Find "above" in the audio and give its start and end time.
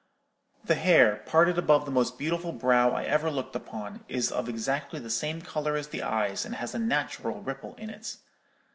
1.59-1.85